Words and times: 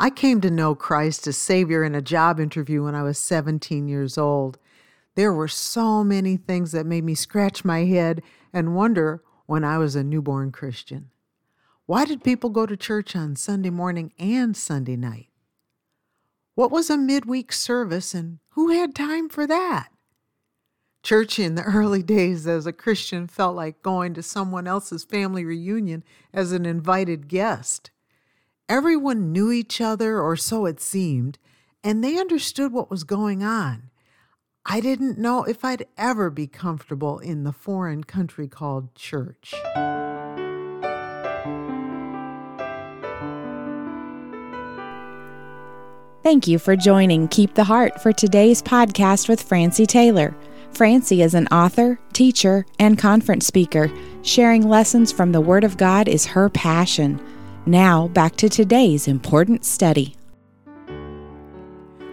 I 0.00 0.10
came 0.10 0.40
to 0.42 0.50
know 0.50 0.76
Christ 0.76 1.26
as 1.26 1.36
Savior 1.36 1.82
in 1.82 1.96
a 1.96 2.02
job 2.02 2.38
interview 2.38 2.84
when 2.84 2.94
I 2.94 3.02
was 3.02 3.18
17 3.18 3.88
years 3.88 4.16
old. 4.16 4.58
There 5.16 5.32
were 5.32 5.48
so 5.48 6.04
many 6.04 6.36
things 6.36 6.70
that 6.70 6.86
made 6.86 7.02
me 7.02 7.16
scratch 7.16 7.64
my 7.64 7.84
head 7.84 8.22
and 8.52 8.76
wonder 8.76 9.24
when 9.46 9.64
I 9.64 9.78
was 9.78 9.96
a 9.96 10.04
newborn 10.04 10.52
Christian. 10.52 11.10
Why 11.86 12.04
did 12.04 12.22
people 12.22 12.50
go 12.50 12.64
to 12.64 12.76
church 12.76 13.16
on 13.16 13.34
Sunday 13.34 13.70
morning 13.70 14.12
and 14.18 14.56
Sunday 14.56 14.94
night? 14.94 15.30
What 16.54 16.70
was 16.70 16.90
a 16.90 16.96
midweek 16.96 17.52
service 17.52 18.14
and 18.14 18.38
who 18.50 18.68
had 18.68 18.94
time 18.94 19.28
for 19.28 19.48
that? 19.48 19.88
Church 21.02 21.40
in 21.40 21.56
the 21.56 21.62
early 21.64 22.04
days 22.04 22.46
as 22.46 22.66
a 22.66 22.72
Christian 22.72 23.26
felt 23.26 23.56
like 23.56 23.82
going 23.82 24.14
to 24.14 24.22
someone 24.22 24.68
else's 24.68 25.02
family 25.02 25.44
reunion 25.44 26.04
as 26.32 26.52
an 26.52 26.66
invited 26.66 27.26
guest. 27.26 27.90
Everyone 28.68 29.32
knew 29.32 29.50
each 29.50 29.80
other, 29.80 30.20
or 30.20 30.36
so 30.36 30.66
it 30.66 30.78
seemed, 30.78 31.38
and 31.82 32.04
they 32.04 32.18
understood 32.18 32.70
what 32.70 32.90
was 32.90 33.02
going 33.02 33.42
on. 33.42 33.88
I 34.66 34.80
didn't 34.80 35.16
know 35.16 35.44
if 35.44 35.64
I'd 35.64 35.86
ever 35.96 36.28
be 36.28 36.46
comfortable 36.46 37.18
in 37.18 37.44
the 37.44 37.52
foreign 37.52 38.04
country 38.04 38.46
called 38.46 38.94
church. 38.94 39.54
Thank 46.22 46.46
you 46.46 46.58
for 46.58 46.76
joining 46.76 47.26
Keep 47.28 47.54
the 47.54 47.64
Heart 47.64 48.02
for 48.02 48.12
today's 48.12 48.60
podcast 48.60 49.30
with 49.30 49.42
Francie 49.42 49.86
Taylor. 49.86 50.36
Francie 50.72 51.22
is 51.22 51.32
an 51.32 51.46
author, 51.46 51.98
teacher, 52.12 52.66
and 52.78 52.98
conference 52.98 53.46
speaker. 53.46 53.90
Sharing 54.20 54.68
lessons 54.68 55.10
from 55.10 55.32
the 55.32 55.40
Word 55.40 55.64
of 55.64 55.78
God 55.78 56.06
is 56.06 56.26
her 56.26 56.50
passion. 56.50 57.18
Now, 57.66 58.08
back 58.08 58.36
to 58.36 58.48
today's 58.48 59.08
important 59.08 59.64
study. 59.64 60.16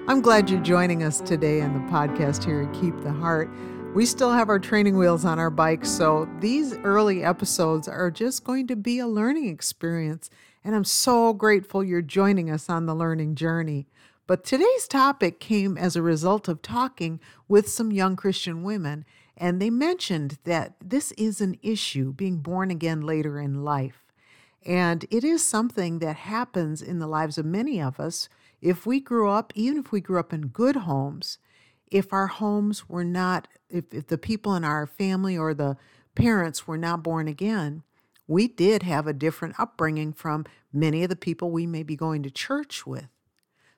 I'm 0.08 0.22
glad 0.22 0.50
you're 0.50 0.62
joining 0.62 1.02
us 1.04 1.22
today 1.22 1.62
on 1.62 1.74
the 1.74 1.92
podcast 1.92 2.44
here 2.44 2.62
at 2.62 2.74
Keep 2.80 3.02
the 3.02 3.12
Heart. 3.12 3.50
We 3.96 4.06
still 4.06 4.32
have 4.32 4.50
our 4.50 4.60
training 4.60 4.98
wheels 4.98 5.24
on 5.24 5.40
our 5.40 5.50
bikes, 5.50 5.90
so 5.90 6.28
these 6.42 6.76
early 6.80 7.24
episodes 7.24 7.88
are 7.88 8.12
just 8.12 8.44
going 8.44 8.68
to 8.68 8.76
be 8.76 9.00
a 9.00 9.08
learning 9.08 9.48
experience. 9.48 10.30
And 10.64 10.76
I'm 10.76 10.84
so 10.84 11.34
grateful 11.34 11.84
you're 11.84 12.02
joining 12.02 12.52
us 12.52 12.70
on 12.70 12.86
the 12.86 12.96
learning 12.96 13.36
journey. 13.36 13.88
But 14.28 14.44
today's 14.44 14.88
topic 14.88 15.40
came 15.40 15.78
as 15.78 15.96
a 15.96 16.02
result 16.02 16.48
of 16.48 16.62
talking 16.62 17.20
with 17.48 17.70
some 17.70 17.92
young 17.92 18.16
Christian 18.16 18.64
women, 18.64 19.06
and 19.38 19.62
they 19.62 19.70
mentioned 19.70 20.40
that 20.44 20.76
this 20.84 21.12
is 21.14 21.40
an 21.40 21.58
issue 21.62 22.12
being 22.12 22.38
born 22.38 22.72
again 22.72 23.02
later 23.02 23.40
in 23.40 23.64
life. 23.64 24.05
And 24.66 25.06
it 25.12 25.24
is 25.24 25.46
something 25.46 26.00
that 26.00 26.16
happens 26.16 26.82
in 26.82 27.00
the 27.00 27.08
lives 27.08 27.38
of 27.38 27.46
many 27.46 27.80
of 27.82 28.00
us 28.00 28.28
if 28.62 28.86
we 28.86 29.00
grew 29.00 29.30
up, 29.30 29.54
even 29.56 29.78
if 29.78 29.92
we 29.92 30.02
grew 30.02 30.20
up 30.20 30.34
in 30.34 30.48
good 30.48 30.76
homes, 30.76 31.38
if 31.92 32.12
our 32.12 32.28
homes 32.28 32.90
were 32.90 33.04
not, 33.04 33.48
if, 33.70 33.94
if 33.94 34.08
the 34.08 34.18
people 34.18 34.56
in 34.56 34.64
our 34.64 34.88
family 34.88 35.38
or 35.38 35.54
the 35.54 35.78
parents 36.16 36.66
were 36.66 36.78
not 36.78 37.04
born 37.04 37.28
again, 37.28 37.84
we 38.28 38.48
did 38.48 38.82
have 38.82 39.06
a 39.06 39.14
different 39.14 39.54
upbringing 39.60 40.14
from 40.14 40.46
many 40.74 41.04
of 41.04 41.10
the 41.10 41.16
people 41.16 41.52
we 41.52 41.68
may 41.68 41.84
be 41.84 41.96
going 41.96 42.24
to 42.24 42.32
church 42.32 42.88
with. 42.88 43.08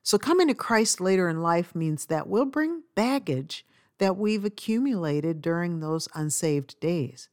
So, 0.02 0.16
coming 0.16 0.48
to 0.48 0.54
Christ 0.54 1.02
later 1.02 1.28
in 1.28 1.42
life 1.42 1.74
means 1.74 2.06
that 2.06 2.26
we'll 2.26 2.46
bring 2.46 2.84
baggage 2.94 3.66
that 3.98 4.16
we've 4.16 4.44
accumulated 4.44 5.42
during 5.42 5.80
those 5.80 6.08
unsaved 6.14 6.80
days 6.80 7.28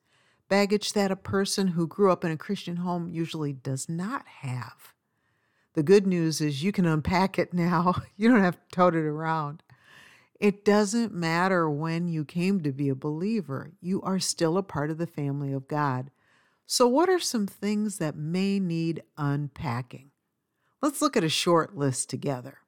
baggage 0.50 0.94
that 0.94 1.12
a 1.12 1.16
person 1.16 1.70
who 1.70 1.88
grew 1.88 2.12
up 2.12 2.24
in 2.24 2.32
a 2.32 2.38
Christian 2.38 2.78
home 2.78 3.10
usually 3.10 3.54
does 3.54 3.90
not 3.90 4.28
have. 4.42 4.94
The 5.74 5.84
good 5.84 6.08
news 6.08 6.40
is 6.40 6.64
you 6.64 6.72
can 6.72 6.86
unpack 6.86 7.38
it 7.38 7.54
now, 7.54 7.96
you 8.18 8.30
don't 8.30 8.44
have 8.44 8.56
to 8.56 8.76
tote 8.76 8.96
it 8.96 9.06
around. 9.06 9.64
It 10.40 10.66
doesn't 10.66 11.14
matter 11.14 11.70
when 11.70 12.08
you 12.08 12.26
came 12.26 12.62
to 12.62 12.72
be 12.72 12.90
a 12.90 12.96
believer, 12.96 13.72
you 13.82 14.02
are 14.02 14.20
still 14.20 14.58
a 14.58 14.64
part 14.64 14.92
of 14.92 14.98
the 14.98 15.08
family 15.08 15.54
of 15.54 15.68
God. 15.68 16.12
So, 16.66 16.88
what 16.88 17.10
are 17.10 17.20
some 17.20 17.48
things 17.48 18.00
that 18.00 18.16
may 18.16 18.60
need 18.60 19.04
unpacking? 19.18 20.12
Let's 20.82 21.02
look 21.02 21.16
at 21.16 21.24
a 21.24 21.30
short 21.30 21.78
list 21.78 22.10
together. 22.10 22.60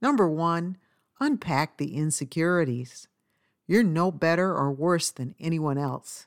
Number 0.00 0.28
one, 0.28 0.76
unpack 1.18 1.76
the 1.76 1.96
insecurities. 1.96 3.08
You're 3.66 3.82
no 3.82 4.10
better 4.12 4.54
or 4.54 4.72
worse 4.72 5.10
than 5.10 5.34
anyone 5.40 5.76
else. 5.76 6.26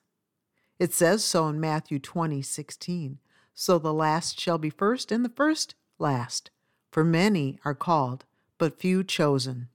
It 0.82 0.96
says 0.96 1.24
so 1.24 1.48
in 1.48 1.60
Matthew 1.60 2.00
20, 2.00 2.42
16. 2.42 3.20
So 3.54 3.78
the 3.78 3.94
last 3.94 4.40
shall 4.40 4.58
be 4.58 4.72
first, 4.72 5.12
and 5.12 5.24
the 5.24 5.30
first 5.30 5.76
last. 6.00 6.50
For 6.90 7.04
many 7.04 7.60
are 7.64 7.76
called, 7.76 8.26
but 8.58 8.80
few 8.80 9.04
chosen. 9.04 9.68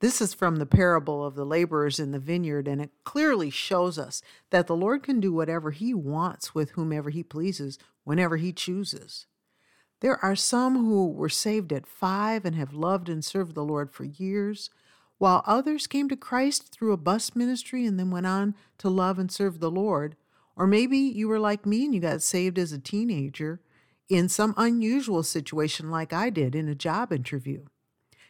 This 0.00 0.20
is 0.20 0.34
from 0.34 0.56
the 0.56 0.66
parable 0.66 1.24
of 1.24 1.36
the 1.36 1.46
laborers 1.46 2.00
in 2.00 2.10
the 2.10 2.18
vineyard, 2.18 2.66
and 2.66 2.82
it 2.82 2.90
clearly 3.04 3.48
shows 3.48 3.96
us 3.96 4.22
that 4.50 4.66
the 4.66 4.74
Lord 4.74 5.04
can 5.04 5.20
do 5.20 5.32
whatever 5.32 5.70
He 5.70 5.94
wants 5.94 6.52
with 6.52 6.70
whomever 6.70 7.10
He 7.10 7.22
pleases, 7.22 7.78
whenever 8.02 8.38
He 8.38 8.52
chooses. 8.52 9.26
There 10.00 10.18
are 10.18 10.34
some 10.34 10.84
who 10.84 11.06
were 11.12 11.28
saved 11.28 11.72
at 11.72 11.86
five 11.86 12.44
and 12.44 12.56
have 12.56 12.74
loved 12.74 13.08
and 13.08 13.24
served 13.24 13.54
the 13.54 13.64
Lord 13.64 13.92
for 13.92 14.02
years 14.02 14.68
while 15.18 15.42
others 15.46 15.86
came 15.86 16.08
to 16.08 16.16
Christ 16.16 16.72
through 16.72 16.92
a 16.92 16.98
bus 16.98 17.34
ministry 17.34 17.86
and 17.86 17.98
then 17.98 18.10
went 18.10 18.26
on 18.26 18.54
to 18.78 18.88
love 18.88 19.18
and 19.18 19.30
serve 19.30 19.60
the 19.60 19.70
Lord. 19.70 20.16
Or 20.56 20.66
maybe 20.66 20.98
you 20.98 21.28
were 21.28 21.38
like 21.38 21.66
me 21.66 21.84
and 21.84 21.94
you 21.94 22.00
got 22.00 22.22
saved 22.22 22.58
as 22.58 22.72
a 22.72 22.78
teenager 22.78 23.60
in 24.08 24.28
some 24.28 24.54
unusual 24.56 25.22
situation 25.22 25.90
like 25.90 26.12
I 26.12 26.30
did 26.30 26.54
in 26.54 26.68
a 26.68 26.74
job 26.74 27.12
interview. 27.12 27.64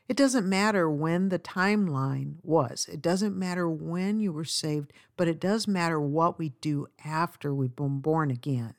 It 0.09 0.17
doesn't 0.17 0.49
matter 0.49 0.89
when 0.89 1.31
the 1.31 1.39
timeline 1.39 2.37
was. 2.43 2.89
It 2.91 3.03
doesn't 3.03 3.37
matter 3.37 3.69
when 3.69 4.21
you 4.21 4.33
were 4.33 4.45
saved, 4.45 4.93
but 5.17 5.27
it 5.27 5.41
does 5.41 5.67
matter 5.67 6.01
what 6.01 6.39
we 6.39 6.51
do 6.61 6.87
after 7.05 7.53
we've 7.53 7.75
been 7.75 7.99
born 7.99 8.31
again. 8.31 8.75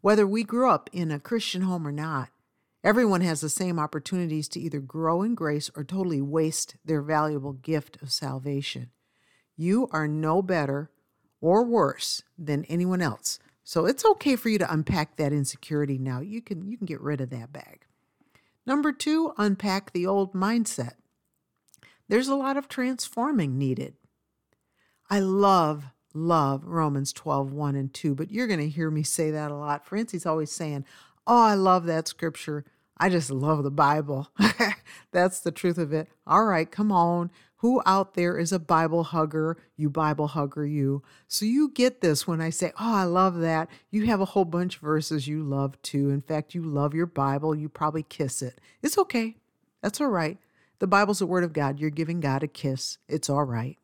Whether 0.00 0.26
we 0.26 0.44
grew 0.44 0.70
up 0.70 0.88
in 0.92 1.10
a 1.10 1.18
Christian 1.18 1.62
home 1.62 1.86
or 1.86 1.92
not, 1.92 2.30
Everyone 2.84 3.20
has 3.20 3.40
the 3.40 3.48
same 3.48 3.78
opportunities 3.78 4.48
to 4.48 4.60
either 4.60 4.80
grow 4.80 5.22
in 5.22 5.34
grace 5.34 5.70
or 5.76 5.84
totally 5.84 6.20
waste 6.20 6.76
their 6.84 7.00
valuable 7.00 7.52
gift 7.52 7.96
of 8.02 8.10
salvation. 8.10 8.90
You 9.56 9.88
are 9.92 10.08
no 10.08 10.42
better 10.42 10.90
or 11.40 11.64
worse 11.64 12.22
than 12.36 12.64
anyone 12.64 13.00
else. 13.00 13.38
So 13.62 13.86
it's 13.86 14.04
okay 14.04 14.34
for 14.34 14.48
you 14.48 14.58
to 14.58 14.72
unpack 14.72 15.16
that 15.16 15.32
insecurity 15.32 15.96
now. 15.96 16.20
You 16.20 16.42
can 16.42 16.66
you 16.68 16.76
can 16.76 16.86
get 16.86 17.00
rid 17.00 17.20
of 17.20 17.30
that 17.30 17.52
bag. 17.52 17.86
Number 18.66 18.92
2, 18.92 19.34
unpack 19.38 19.92
the 19.92 20.06
old 20.06 20.32
mindset. 20.32 20.94
There's 22.08 22.28
a 22.28 22.36
lot 22.36 22.56
of 22.56 22.68
transforming 22.68 23.58
needed. 23.58 23.94
I 25.08 25.20
love 25.20 25.84
love 26.14 26.64
Romans 26.64 27.12
12, 27.12 27.52
1 27.52 27.76
and 27.76 27.92
2, 27.94 28.14
but 28.14 28.30
you're 28.30 28.46
going 28.46 28.60
to 28.60 28.68
hear 28.68 28.90
me 28.90 29.02
say 29.02 29.30
that 29.30 29.50
a 29.50 29.56
lot. 29.56 29.86
Francie's 29.86 30.26
always 30.26 30.52
saying, 30.52 30.84
Oh, 31.26 31.42
I 31.42 31.54
love 31.54 31.86
that 31.86 32.08
scripture. 32.08 32.64
I 32.96 33.08
just 33.08 33.30
love 33.30 33.62
the 33.62 33.70
Bible. 33.70 34.28
That's 35.12 35.40
the 35.40 35.50
truth 35.50 35.78
of 35.78 35.92
it. 35.92 36.08
All 36.26 36.44
right, 36.44 36.70
come 36.70 36.92
on. 36.92 37.30
Who 37.56 37.80
out 37.86 38.14
there 38.14 38.38
is 38.38 38.50
a 38.50 38.58
Bible 38.58 39.04
hugger? 39.04 39.56
You 39.76 39.88
Bible 39.88 40.28
hugger, 40.28 40.66
you. 40.66 41.02
So 41.28 41.44
you 41.44 41.68
get 41.68 42.00
this 42.00 42.26
when 42.26 42.40
I 42.40 42.50
say, 42.50 42.72
Oh, 42.80 42.94
I 42.94 43.04
love 43.04 43.38
that. 43.38 43.68
You 43.90 44.06
have 44.06 44.20
a 44.20 44.26
whole 44.26 44.44
bunch 44.44 44.76
of 44.76 44.82
verses 44.82 45.28
you 45.28 45.44
love 45.44 45.80
too. 45.82 46.10
In 46.10 46.22
fact, 46.22 46.54
you 46.54 46.62
love 46.62 46.92
your 46.92 47.06
Bible. 47.06 47.54
You 47.54 47.68
probably 47.68 48.02
kiss 48.02 48.42
it. 48.42 48.60
It's 48.82 48.98
okay. 48.98 49.36
That's 49.80 50.00
all 50.00 50.08
right. 50.08 50.38
The 50.80 50.88
Bible's 50.88 51.20
the 51.20 51.26
Word 51.26 51.44
of 51.44 51.52
God. 51.52 51.78
You're 51.78 51.90
giving 51.90 52.18
God 52.18 52.42
a 52.42 52.48
kiss. 52.48 52.98
It's 53.08 53.30
all 53.30 53.44
right. 53.44 53.78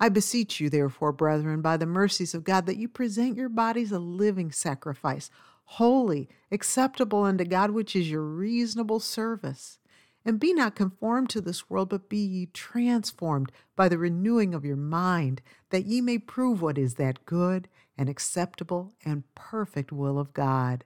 I 0.00 0.08
beseech 0.08 0.58
you, 0.58 0.70
therefore, 0.70 1.12
brethren, 1.12 1.60
by 1.60 1.76
the 1.76 1.86
mercies 1.86 2.34
of 2.34 2.44
God, 2.44 2.64
that 2.66 2.78
you 2.78 2.88
present 2.88 3.36
your 3.36 3.50
bodies 3.50 3.92
a 3.92 3.98
living 3.98 4.50
sacrifice 4.50 5.30
holy, 5.64 6.28
acceptable 6.50 7.24
unto 7.24 7.44
God, 7.44 7.70
which 7.70 7.96
is 7.96 8.10
your 8.10 8.22
reasonable 8.22 9.00
service. 9.00 9.78
And 10.24 10.38
be 10.38 10.52
not 10.52 10.76
conformed 10.76 11.30
to 11.30 11.40
this 11.40 11.68
world, 11.68 11.88
but 11.88 12.08
be 12.08 12.18
ye 12.18 12.46
transformed 12.46 13.50
by 13.74 13.88
the 13.88 13.98
renewing 13.98 14.54
of 14.54 14.64
your 14.64 14.76
mind, 14.76 15.42
that 15.70 15.86
ye 15.86 16.00
may 16.00 16.18
prove 16.18 16.62
what 16.62 16.78
is 16.78 16.94
that 16.94 17.26
good 17.26 17.68
and 17.98 18.08
acceptable 18.08 18.94
and 19.04 19.24
perfect 19.34 19.90
will 19.90 20.18
of 20.18 20.32
God. 20.32 20.84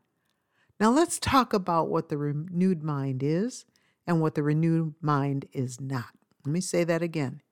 Now 0.80 0.90
let's 0.90 1.18
talk 1.18 1.52
about 1.52 1.88
what 1.88 2.08
the 2.08 2.16
renewed 2.16 2.82
mind 2.82 3.22
is 3.22 3.66
and 4.06 4.20
what 4.20 4.34
the 4.34 4.42
renewed 4.42 4.94
mind 5.00 5.46
is 5.52 5.80
not. 5.80 6.10
Let 6.44 6.52
me 6.52 6.60
say 6.60 6.84
that 6.84 7.02
again. 7.02 7.42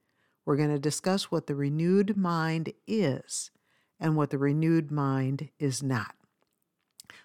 We're 0.44 0.56
going 0.56 0.70
to 0.70 0.78
discuss 0.78 1.30
what 1.30 1.46
the 1.46 1.54
renewed 1.54 2.16
mind 2.16 2.72
is 2.86 3.50
and 3.98 4.16
what 4.16 4.30
the 4.30 4.38
renewed 4.38 4.90
mind 4.90 5.48
is 5.58 5.82
not. 5.82 6.14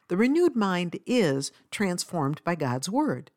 The 0.09 0.17
renewed 0.17 0.55
mind 0.55 0.99
is 1.05 1.51
transformed 1.71 2.43
by 2.43 2.55
God's 2.55 2.89
Word. 2.89 3.31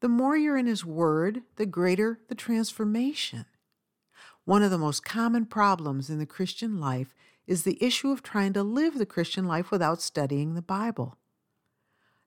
The 0.00 0.08
more 0.08 0.36
you're 0.36 0.56
in 0.56 0.66
His 0.66 0.84
Word, 0.84 1.42
the 1.56 1.66
greater 1.66 2.20
the 2.28 2.34
transformation. 2.34 3.46
One 4.44 4.62
of 4.64 4.72
the 4.72 4.78
most 4.78 5.04
common 5.04 5.46
problems 5.46 6.10
in 6.10 6.18
the 6.18 6.26
Christian 6.26 6.80
life 6.80 7.14
is 7.46 7.62
the 7.62 7.82
issue 7.82 8.10
of 8.10 8.22
trying 8.22 8.52
to 8.54 8.62
live 8.62 8.98
the 8.98 9.06
Christian 9.06 9.46
life 9.46 9.70
without 9.70 10.02
studying 10.02 10.54
the 10.54 10.62
Bible. 10.62 11.16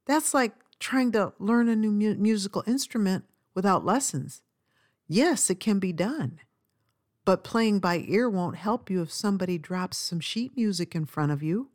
That's 0.05 0.33
like 0.33 0.53
trying 0.79 1.11
to 1.13 1.33
learn 1.37 1.67
a 1.67 1.75
new 1.75 1.91
mu- 1.91 2.15
musical 2.15 2.63
instrument 2.65 3.25
without 3.53 3.85
lessons. 3.85 4.41
Yes, 5.07 5.49
it 5.49 5.59
can 5.59 5.79
be 5.79 5.91
done. 5.91 6.39
But 7.25 7.43
playing 7.43 7.79
by 7.79 8.05
ear 8.07 8.29
won't 8.29 8.55
help 8.55 8.89
you 8.89 9.01
if 9.01 9.11
somebody 9.11 9.57
drops 9.57 9.97
some 9.97 10.21
sheet 10.21 10.55
music 10.55 10.95
in 10.95 11.05
front 11.05 11.33
of 11.33 11.43
you. 11.43 11.69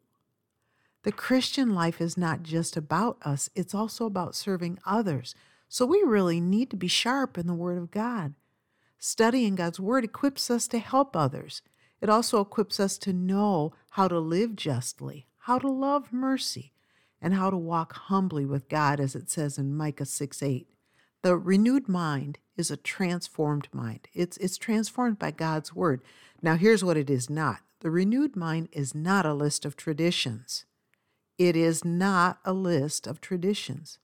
The 1.09 1.13
Christian 1.13 1.75
life 1.75 2.03
is 2.03 2.19
not 2.19 2.43
just 2.43 2.77
about 2.77 3.17
us, 3.23 3.49
it's 3.55 3.75
also 3.75 4.05
about 4.05 4.35
serving 4.35 4.79
others. 4.85 5.35
So 5.67 5.87
we 5.87 6.03
really 6.03 6.39
need 6.39 6.69
to 6.69 6.77
be 6.77 6.87
sharp 6.87 7.39
in 7.39 7.47
the 7.47 7.55
Word 7.55 7.79
of 7.79 7.91
God. 7.91 8.35
Studying 8.99 9.55
God's 9.55 9.81
Word 9.81 10.05
equips 10.05 10.51
us 10.51 10.69
to 10.69 10.79
help 10.79 11.17
others. 11.17 11.63
It 12.03 12.11
also 12.11 12.43
equips 12.43 12.79
us 12.79 12.99
to 12.99 13.15
know 13.15 13.73
how 13.93 14.07
to 14.07 14.19
live 14.19 14.55
justly, 14.55 15.29
how 15.39 15.59
to 15.59 15.71
love 15.71 16.13
mercy, 16.13 16.75
and 17.23 17.33
how 17.33 17.49
to 17.49 17.57
walk 17.57 17.95
humbly 17.95 18.45
with 18.45 18.69
God, 18.69 19.01
as 19.01 19.15
it 19.15 19.31
says 19.31 19.57
in 19.57 19.75
Micah 19.75 20.05
6 20.05 20.43
8. 20.43 20.69
The 21.23 21.39
renewed 21.39 21.89
mind 21.89 22.37
is 22.55 22.71
a 22.71 22.77
transformed 22.77 23.69
mind. 23.73 24.09
It's, 24.13 24.37
it's 24.37 24.59
transformed 24.59 25.19
by 25.19 25.31
God's 25.31 25.75
Word. 25.75 26.03
Now, 26.43 26.57
here's 26.57 26.85
what 26.85 26.99
it 26.99 27.09
is 27.09 27.31
not 27.31 27.61
the 27.81 27.91
renewed 27.91 28.37
mind 28.37 28.69
is 28.73 28.95
not 28.95 29.25
a 29.25 29.33
list 29.33 29.65
of 29.65 29.75
traditions. 29.75 30.67
It 31.39 31.55
is 31.55 31.85
not 31.85 32.41
a 32.45 32.53
list 32.53 33.07
of 33.07 33.21
traditions. 33.21 33.99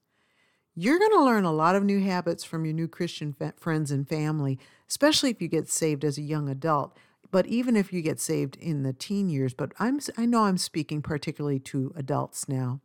You're 0.77 0.99
going 0.99 1.13
to 1.13 1.25
learn 1.25 1.45
a 1.45 1.53
lot 1.53 1.77
of 1.77 1.85
new 1.85 2.01
habits 2.01 2.45
from 2.45 2.65
your 2.65 2.75
new 2.75 2.89
Christian 2.89 3.33
fa- 3.33 3.55
friends 3.57 3.91
and 3.91 4.09
family, 4.09 4.59
especially 4.89 5.31
if 5.31 5.43
you 5.43 5.49
get 5.49 5.69
saved 5.69 6.05
as 6.05 6.17
a 6.17 6.23
young 6.23 6.49
adult. 6.49 6.97
But 7.31 7.47
even 7.47 7.77
if 7.77 7.93
you 7.93 8.03
get 8.03 8.21
saved 8.21 8.57
in 8.57 8.85
the 8.85 8.93
teen 8.93 9.29
years, 9.29 9.55
but 9.55 9.73
I'm 9.79 9.99
I 10.17 10.27
know 10.27 10.45
I'm 10.45 10.59
speaking 10.59 11.03
particularly 11.03 11.59
to 11.61 11.93
adults 11.97 12.49
now. 12.49 12.81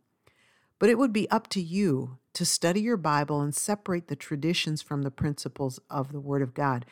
But 0.80 0.88
it 0.88 0.98
would 0.98 1.12
be 1.12 1.30
up 1.30 1.48
to 1.48 1.60
you 1.60 2.18
to 2.32 2.44
study 2.44 2.80
your 2.80 2.96
Bible 2.96 3.40
and 3.40 3.54
separate 3.54 4.08
the 4.08 4.16
traditions 4.16 4.82
from 4.82 5.02
the 5.02 5.10
principles 5.10 5.78
of 5.88 6.10
the 6.10 6.20
Word 6.20 6.42
of 6.42 6.54
God. 6.54 6.86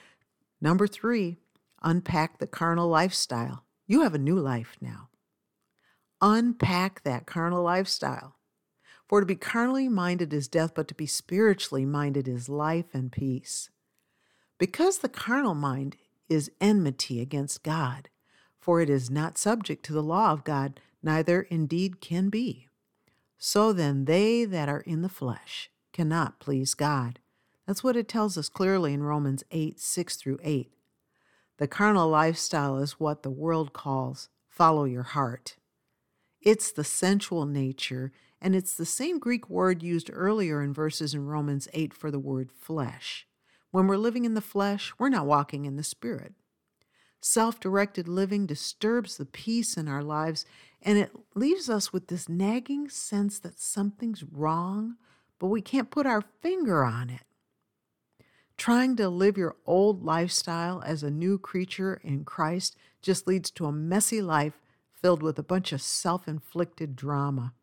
Number 0.60 0.86
3, 0.86 1.36
unpack 1.82 2.38
the 2.38 2.46
carnal 2.46 2.88
lifestyle. 2.88 3.64
You 3.86 4.02
have 4.02 4.14
a 4.14 4.18
new 4.18 4.38
life 4.38 4.76
now. 4.80 5.07
Unpack 6.20 7.02
that 7.04 7.26
carnal 7.26 7.62
lifestyle. 7.62 8.36
For 9.06 9.20
to 9.20 9.26
be 9.26 9.36
carnally 9.36 9.88
minded 9.88 10.32
is 10.32 10.48
death, 10.48 10.72
but 10.74 10.88
to 10.88 10.94
be 10.94 11.06
spiritually 11.06 11.86
minded 11.86 12.28
is 12.28 12.48
life 12.48 12.92
and 12.92 13.10
peace. 13.10 13.70
Because 14.58 14.98
the 14.98 15.08
carnal 15.08 15.54
mind 15.54 15.96
is 16.28 16.50
enmity 16.60 17.20
against 17.20 17.62
God, 17.62 18.08
for 18.60 18.80
it 18.80 18.90
is 18.90 19.10
not 19.10 19.38
subject 19.38 19.84
to 19.86 19.92
the 19.92 20.02
law 20.02 20.32
of 20.32 20.44
God, 20.44 20.80
neither 21.02 21.42
indeed 21.42 22.00
can 22.00 22.28
be. 22.28 22.68
So 23.38 23.72
then, 23.72 24.04
they 24.06 24.44
that 24.44 24.68
are 24.68 24.80
in 24.80 25.02
the 25.02 25.08
flesh 25.08 25.70
cannot 25.92 26.40
please 26.40 26.74
God. 26.74 27.20
That's 27.66 27.84
what 27.84 27.96
it 27.96 28.08
tells 28.08 28.36
us 28.36 28.48
clearly 28.48 28.92
in 28.92 29.02
Romans 29.02 29.44
8 29.52 29.78
6 29.78 30.16
through 30.16 30.38
8. 30.42 30.72
The 31.58 31.68
carnal 31.68 32.08
lifestyle 32.08 32.78
is 32.78 32.98
what 32.98 33.22
the 33.22 33.30
world 33.30 33.72
calls 33.72 34.28
follow 34.48 34.84
your 34.84 35.04
heart. 35.04 35.57
It's 36.40 36.72
the 36.72 36.84
sensual 36.84 37.46
nature 37.46 38.12
and 38.40 38.54
it's 38.54 38.74
the 38.74 38.86
same 38.86 39.18
Greek 39.18 39.50
word 39.50 39.82
used 39.82 40.10
earlier 40.12 40.62
in 40.62 40.72
verses 40.72 41.14
in 41.14 41.26
Romans 41.26 41.68
8 41.72 41.92
for 41.92 42.10
the 42.10 42.20
word 42.20 42.52
flesh. 42.52 43.26
When 43.70 43.86
we're 43.86 43.96
living 43.96 44.24
in 44.24 44.34
the 44.34 44.40
flesh, 44.40 44.92
we're 44.98 45.08
not 45.08 45.26
walking 45.26 45.64
in 45.64 45.76
the 45.76 45.82
spirit. 45.82 46.34
Self 47.20 47.58
directed 47.58 48.06
living 48.06 48.46
disturbs 48.46 49.16
the 49.16 49.26
peace 49.26 49.76
in 49.76 49.88
our 49.88 50.04
lives, 50.04 50.46
and 50.80 50.96
it 50.96 51.10
leaves 51.34 51.68
us 51.68 51.92
with 51.92 52.06
this 52.06 52.28
nagging 52.28 52.88
sense 52.88 53.40
that 53.40 53.58
something's 53.58 54.22
wrong, 54.22 54.94
but 55.40 55.48
we 55.48 55.60
can't 55.60 55.90
put 55.90 56.06
our 56.06 56.22
finger 56.40 56.84
on 56.84 57.10
it. 57.10 57.22
Trying 58.56 58.96
to 58.96 59.08
live 59.08 59.36
your 59.36 59.56
old 59.66 60.04
lifestyle 60.04 60.82
as 60.86 61.02
a 61.02 61.10
new 61.10 61.38
creature 61.38 62.00
in 62.04 62.24
Christ 62.24 62.76
just 63.02 63.26
leads 63.26 63.50
to 63.52 63.66
a 63.66 63.72
messy 63.72 64.22
life 64.22 64.60
filled 65.00 65.22
with 65.22 65.38
a 65.38 65.42
bunch 65.42 65.72
of 65.72 65.82
self 65.82 66.26
inflicted 66.28 66.96
drama. 66.96 67.54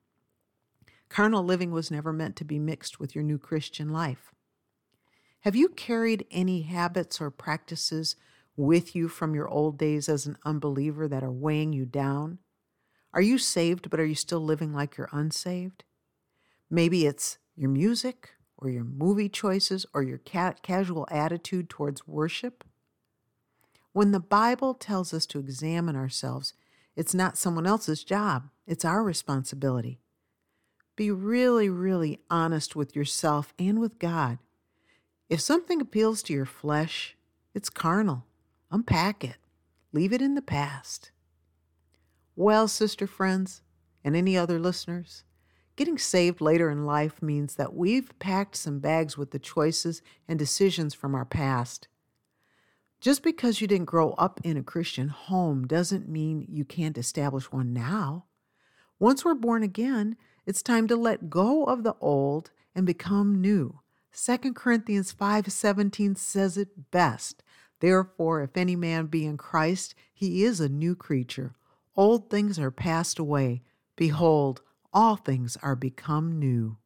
Carnal 1.10 1.44
living 1.44 1.72
was 1.72 1.92
never 1.92 2.12
meant 2.12 2.36
to 2.38 2.46
be 2.46 2.60
mixed 2.60 3.00
with 3.00 3.16
your 3.16 3.24
new 3.24 3.38
Christian 3.38 3.90
life. 3.90 4.34
Have 5.42 5.56
you 5.56 5.70
carried 5.70 6.26
any 6.32 6.64
habits 6.64 7.22
or 7.22 7.30
practices 7.30 8.16
with 8.58 8.96
you 8.96 9.08
from 9.08 9.36
your 9.36 9.48
old 9.48 9.78
days 9.78 10.10
as 10.10 10.26
an 10.26 10.38
unbeliever 10.44 11.08
that 11.08 11.24
are 11.24 11.32
weighing 11.32 11.74
you 11.74 11.86
down? 11.86 12.40
Are 13.14 13.22
you 13.22 13.38
saved, 13.38 13.90
but 13.90 14.00
are 14.00 14.06
you 14.06 14.16
still 14.16 14.40
living 14.40 14.74
like 14.74 14.98
you're 14.98 15.10
unsaved? 15.12 15.84
Maybe 16.70 17.06
it's 17.06 17.38
your 17.56 17.70
music 17.70 18.32
or 18.58 18.70
your 18.70 18.84
movie 18.84 19.30
choices 19.30 19.86
or 19.94 20.02
your 20.04 20.18
ca- 20.18 20.56
casual 20.62 21.08
attitude 21.12 21.70
towards 21.70 22.08
worship. 22.08 22.64
When 23.94 24.12
the 24.12 24.20
Bible 24.20 24.74
tells 24.74 25.14
us 25.14 25.26
to 25.28 25.40
examine 25.40 25.96
ourselves, 25.96 26.54
it's 26.96 27.14
not 27.14 27.38
someone 27.38 27.68
else's 27.68 28.04
job, 28.04 28.50
it's 28.66 28.86
our 28.86 29.04
responsibility. 29.04 30.00
Be 30.96 31.12
really, 31.12 31.70
really 31.70 32.20
honest 32.30 32.76
with 32.76 32.96
yourself 32.96 33.54
and 33.60 33.80
with 33.80 34.00
God. 34.00 34.40
If 35.30 35.42
something 35.42 35.82
appeals 35.82 36.24
to 36.24 36.34
your 36.34 36.46
flesh, 36.46 37.18
it's 37.54 37.70
carnal. 37.70 38.26
Unpack 38.72 39.24
it, 39.24 39.38
leave 39.92 40.14
it 40.14 40.22
in 40.22 40.36
the 40.36 40.42
past. 40.42 41.12
Well, 42.36 42.68
sister 42.68 43.08
friends, 43.08 43.62
and 44.04 44.16
any 44.16 44.38
other 44.38 44.60
listeners, 44.60 45.24
getting 45.76 45.98
saved 45.98 46.40
later 46.40 46.70
in 46.70 46.86
life 46.86 47.22
means 47.22 47.56
that 47.56 47.74
we've 47.74 48.18
packed 48.20 48.56
some 48.56 48.80
bags 48.80 49.18
with 49.18 49.32
the 49.32 49.40
choices 49.40 50.02
and 50.28 50.38
decisions 50.38 50.94
from 50.94 51.16
our 51.16 51.26
past. 51.26 51.88
Just 53.06 53.22
because 53.22 53.62
you 53.62 53.68
didn't 53.68 53.86
grow 53.86 54.14
up 54.14 54.40
in 54.44 54.58
a 54.58 54.64
Christian 54.64 55.10
home 55.10 55.68
doesn't 55.68 56.10
mean 56.10 56.48
you 56.50 56.66
can't 56.66 56.98
establish 56.98 57.52
one 57.52 57.72
now. 57.72 58.26
Once 58.98 59.24
we're 59.24 59.36
born 59.36 59.62
again, 59.62 60.18
it's 60.48 60.64
time 60.64 60.88
to 60.88 60.96
let 60.96 61.30
go 61.30 61.66
of 61.66 61.84
the 61.84 61.94
old 62.02 62.50
and 62.74 62.84
become 62.84 63.40
new. 63.40 63.80
2 64.12 64.56
Corinthians 64.56 65.14
5:17 65.14 66.16
says 66.16 66.58
it 66.58 66.90
best. 66.90 67.44
Therefore, 67.80 68.42
if 68.42 68.58
any 68.58 68.76
man 68.76 69.06
be 69.06 69.24
in 69.24 69.38
Christ, 69.38 69.94
he 70.12 70.44
is 70.44 70.60
a 70.60 70.68
new 70.68 70.96
creature. 70.96 71.54
Old 71.96 72.32
things 72.32 72.58
are 72.58 72.72
passed 72.72 73.20
away. 73.20 73.62
Behold, 73.96 74.64
all 74.92 75.16
things 75.16 75.58
are 75.62 75.76
become 75.76 76.40
new. 76.40 76.78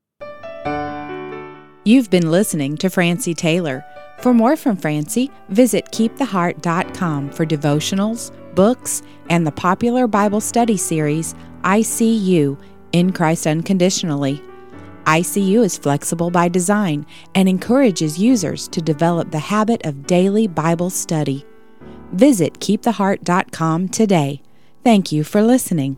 You've 1.86 2.10
been 2.10 2.30
listening 2.30 2.76
to 2.80 2.90
Francie 2.90 3.34
Taylor. 3.34 3.86
For 4.22 4.34
more 4.34 4.58
from 4.58 4.76
Francie, 4.76 5.32
visit 5.48 5.86
keeptheheart.com 5.92 7.30
for 7.30 7.46
devotionals, 7.46 8.34
books, 8.54 9.02
and 9.30 9.48
the 9.48 9.52
popular 9.52 10.08
Bible 10.08 10.42
study 10.42 10.76
series, 10.76 11.36
I 11.64 11.82
See 11.82 12.16
You 12.16 12.58
in 12.92 13.14
Christ 13.14 13.48
Unconditionally. 13.48 14.42
ICU 15.06 15.64
is 15.64 15.78
flexible 15.78 16.32
by 16.32 16.50
design 16.50 17.06
and 17.34 17.48
encourages 17.48 18.20
users 18.20 18.68
to 18.68 18.82
develop 18.82 19.32
the 19.32 19.40
habit 19.40 19.86
of 19.86 20.06
daily 20.06 20.48
Bible 20.48 20.90
study. 20.90 21.46
Visit 22.12 22.60
keeptheheart.com 22.60 23.88
today. 23.88 24.42
Thank 24.84 25.14
you 25.14 25.24
for 25.24 25.42
listening. 25.42 25.98